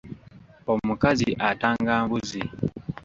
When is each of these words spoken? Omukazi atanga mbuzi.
Omukazi 0.73 1.29
atanga 1.49 1.93
mbuzi. 2.07 2.41